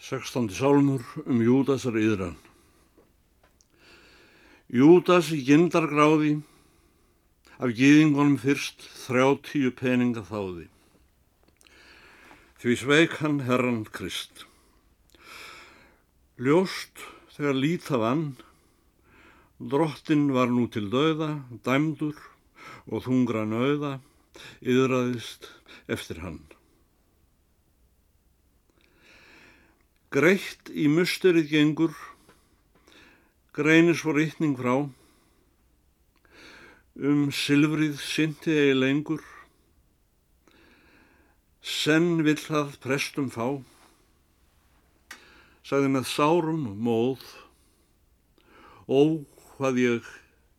[0.00, 2.38] Sextándi sálmur um Júdasar yðran.
[4.72, 6.38] Júdas í gindargráði,
[7.60, 10.70] af gýðingunum fyrst þrjátíu peninga þáði.
[12.64, 14.46] Því sveik hann herran Krist.
[16.40, 17.04] Ljóst
[17.34, 18.24] þegar líta vann,
[19.60, 22.16] drottin var nú til dauða, dæmdur
[22.88, 23.98] og þungra nauða,
[24.64, 25.50] yðraðist
[25.92, 26.40] eftir hann.
[30.10, 31.92] Greitt í musterið gengur,
[33.54, 34.72] greinis vor ytning frá,
[36.98, 39.20] um silfrið synti eigi lengur,
[41.62, 43.46] senn vill það prestum fá,
[45.62, 47.22] sagði með sárum móð,
[48.90, 50.08] ó hvað ég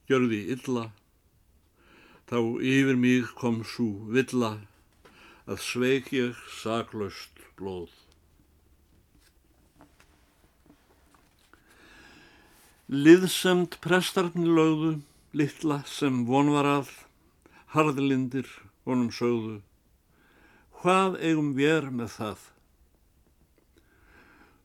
[0.07, 0.85] gjörði illa,
[2.31, 2.39] þá
[2.71, 4.53] yfir mig kom svo villa
[5.43, 7.91] að sveik ég saklaust blóð.
[12.91, 14.89] Liðsemd prestarnir lögðu,
[15.31, 16.89] litla sem von var að,
[17.71, 18.49] harðlindir
[18.83, 19.61] honum sögðu.
[20.81, 22.41] Hvað eigum vér með það?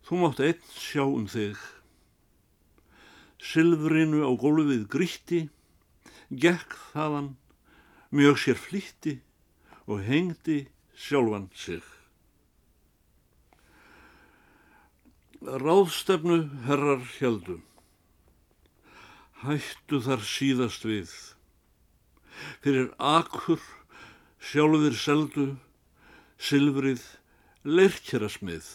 [0.09, 1.61] Þú mátt einn sjá um þig.
[3.39, 5.41] Silfrinu á gólfið grítti,
[6.27, 7.31] gekk þaðan,
[8.11, 9.15] mjög sér flýtti
[9.87, 10.59] og hengdi
[10.99, 11.87] sjálfan sig.
[15.47, 17.61] Ráðstefnu herrar heldu
[19.43, 21.13] hættu þar síðast við.
[22.65, 23.63] Fyrir akur
[24.41, 25.47] sjálfur seldu,
[26.39, 27.05] silfrið
[27.65, 28.67] leirkjara smið.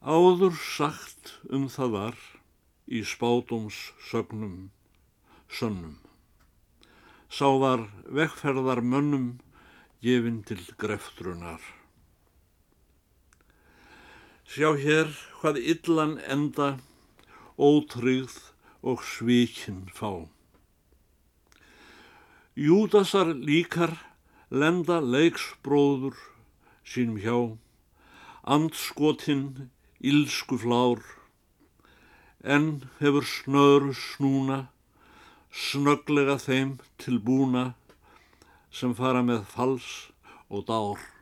[0.00, 2.20] Áður sagt um það var
[2.88, 4.70] í spátums sögnum
[5.50, 5.98] sönnum.
[7.30, 9.26] Sá var vegferðar mönnum
[10.02, 11.60] gefin til greftrunar.
[14.50, 16.72] Sjá hér hvað illan enda
[17.60, 18.36] ótryggð
[18.82, 20.24] og svíkin fá.
[22.56, 23.92] Júdasar líkar
[24.50, 26.16] lenda leiksbróður
[26.82, 27.36] sínum hjá,
[28.42, 29.70] andskotinn
[30.00, 31.04] ílsku flár,
[32.42, 34.60] en hefur snöru snúna,
[35.52, 37.74] snöglega þeim til búna
[38.72, 39.88] sem fara með fals
[40.48, 41.19] og dár.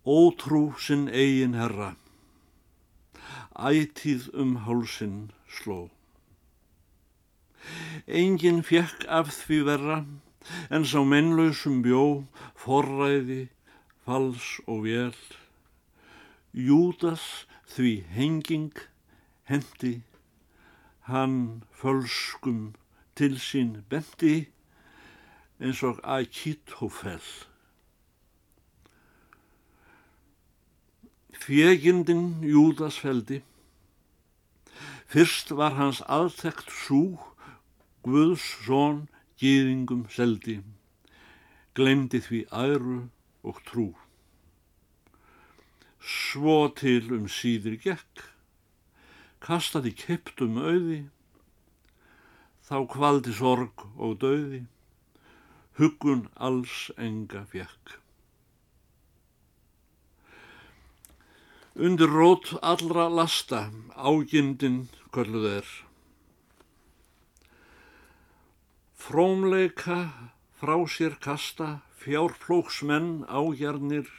[0.00, 1.94] Ótrú sinn eigin herra,
[3.52, 5.90] ætíð um hálsinn sló.
[8.08, 9.98] Engin fjekk af því verra,
[10.72, 12.24] en sá mennlausum bjó,
[12.56, 13.50] forræði,
[14.08, 15.20] fals og vél.
[16.56, 18.72] Júdas því henging
[19.44, 20.00] hendi,
[21.12, 22.72] hann fölskum
[23.12, 24.48] til sín benti,
[25.60, 27.49] eins og Akitofel.
[31.40, 33.38] Fjegindin Júdas feldi.
[35.08, 37.16] Fyrst var hans aðtekt sú,
[38.04, 39.06] Guðs són
[39.40, 40.58] gýðingum seldi,
[41.72, 42.98] glemdi því æru
[43.40, 43.86] og trú.
[46.00, 48.26] Svo til um síðir gekk,
[49.40, 51.00] kastaði kiptum auði,
[52.68, 54.66] þá kvaldi sorg og dauði,
[55.80, 57.99] huggun alls enga fjekk.
[61.80, 65.68] Undir rót allra lasta, ágindin kölluð er.
[68.92, 70.00] Frómleika
[70.60, 74.10] frá sér kasta, fjárflóksmenn áhjarnir,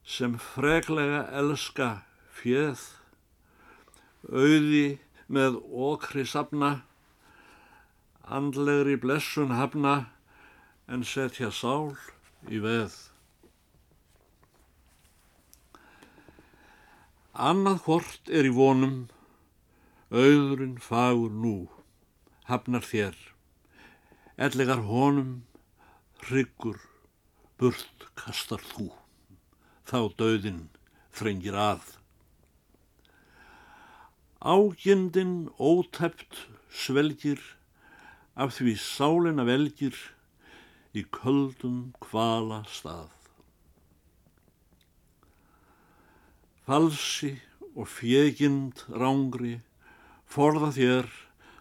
[0.00, 1.90] sem freglega elska
[2.32, 2.80] fjöð,
[4.24, 4.96] auði
[5.28, 5.60] með
[5.90, 6.72] okri sapna,
[8.24, 10.08] andlegri blessun hafna
[10.88, 11.92] en setja sál
[12.48, 13.09] í veð.
[17.40, 19.06] Annað hvort er í vonum,
[20.12, 21.70] auðurinn fagur nú,
[22.44, 23.14] hafnar þér,
[24.36, 25.30] ellegar honum,
[26.26, 26.76] hryggur,
[27.56, 28.90] burt kastar þú,
[29.88, 30.58] þá döðin
[31.16, 31.86] þrengir að.
[34.44, 37.40] Ágindin ótæpt svelgir,
[38.36, 39.96] af því sálina velgir
[40.92, 43.19] í köldum kvala stað.
[46.70, 47.32] Falsi
[47.74, 49.56] og fjegind rángri,
[50.30, 51.06] forða þér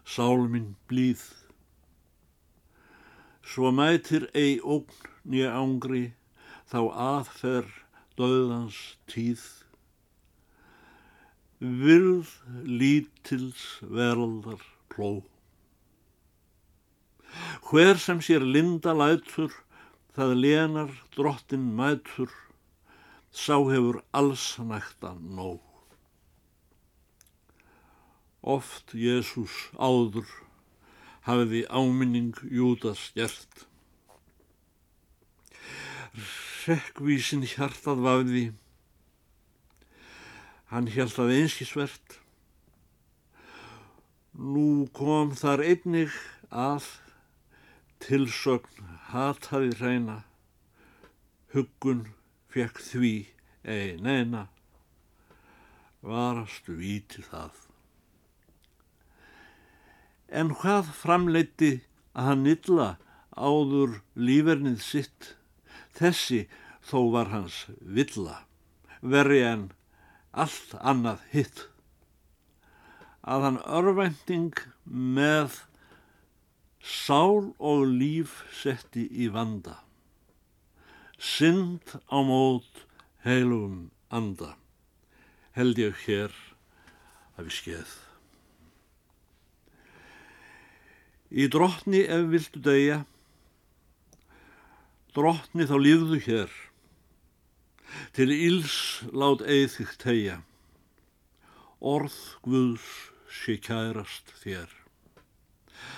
[0.05, 1.23] sálminn blíð.
[3.41, 6.03] Svo mætir ei ógn nýja ángri,
[6.69, 7.71] þá aðfer
[8.21, 8.77] döðans
[9.09, 9.41] tíð
[11.57, 12.35] virð
[12.69, 14.61] lítils veraldar
[14.93, 15.23] pló.
[17.65, 19.49] Hver sem sér linda lætur,
[20.13, 22.29] það lenar drottin mætur,
[23.31, 25.61] sá hefur alls nækta nóg.
[28.41, 30.29] Oft Jésús áður
[31.27, 33.67] hafiði áminning Júdas gert.
[36.65, 38.45] Rekkvísin hjartað vafði,
[40.69, 40.85] Hann
[41.17, 42.19] að einskisvert.
[44.37, 46.13] Nú kom þar einnig
[46.53, 46.85] að
[48.05, 50.19] tilsögn hataði hreina,
[51.55, 52.05] huggun
[52.49, 53.13] fekk því
[53.69, 54.47] ei neina,
[56.01, 57.53] varastu víti það.
[60.29, 61.71] En hvað framleiti
[62.13, 62.89] að hann illa
[63.33, 65.33] áður lífernið sitt,
[65.97, 66.45] þessi
[66.85, 68.43] þó var hans villa,
[69.01, 69.67] verri en
[70.31, 71.65] allt annað hitt.
[73.21, 75.61] Að hann örvænting með
[76.79, 79.77] sál og líf setti í vanda
[81.19, 82.85] synd á mót
[83.25, 84.55] heilum anda
[85.57, 86.33] held ég hér
[87.35, 87.97] að við skeið
[91.43, 93.03] í drottni ef viltu degja
[95.13, 96.57] drottni þá lífðu hér
[98.15, 98.75] til íls
[99.11, 100.37] lát eið þig tegja,
[101.79, 102.89] orð Guðs
[103.39, 104.69] sé kærast þér.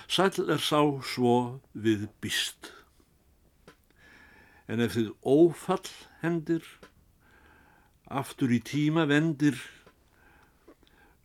[0.08, 0.80] Sæl er sá
[1.12, 1.36] svo
[1.72, 2.72] við býst.
[4.70, 5.90] En ef þið ófall
[6.22, 6.66] hendir,
[8.06, 9.58] aftur í tíma vendir,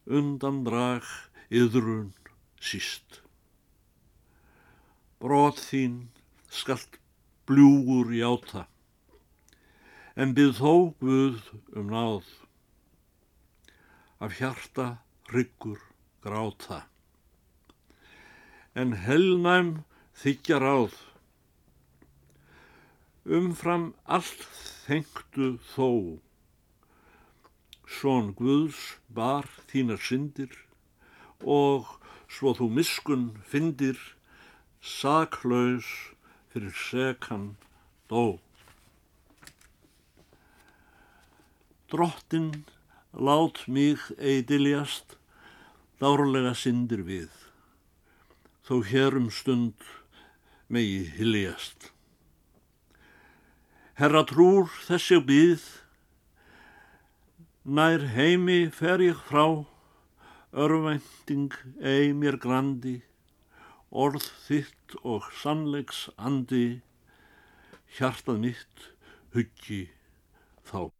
[0.08, 1.06] undan drag
[1.50, 2.14] yðrun
[2.60, 3.22] síst.
[5.22, 6.08] Brot þín
[6.54, 6.98] skalt
[7.48, 8.68] bljúgur játa
[10.18, 12.30] en byggð þó Guð um náð.
[14.18, 14.88] Af hjarta
[15.30, 15.78] ryggur
[16.26, 16.88] gráta.
[18.74, 19.84] En helnæm
[20.18, 20.96] þykja ráð.
[23.28, 24.46] Umfram allt
[24.88, 25.88] þengtu þó.
[27.84, 28.78] Svon Guðs
[29.12, 30.54] bar þínar syndir
[31.44, 31.90] og
[32.32, 34.00] svo þú miskun findir
[34.80, 35.90] saklaus
[36.54, 37.50] fyrir sekan
[38.08, 38.40] dó.
[41.92, 42.64] Drottin,
[43.12, 45.20] lát mig eidiljast,
[46.00, 47.36] dárlega syndir við,
[48.64, 49.92] þó hér um stund
[50.72, 51.92] megi hyljast.
[53.98, 55.64] Herra trúr þessi býð,
[57.66, 59.66] nær heimi fer ég frá,
[60.54, 63.00] örvænting ei mér grandi,
[63.90, 66.84] orð þitt og sannleiks andi,
[67.98, 68.86] hjartað mitt
[69.34, 69.88] huggi
[70.70, 70.94] þá.